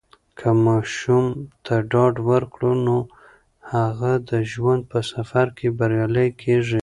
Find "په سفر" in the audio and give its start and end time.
4.91-5.45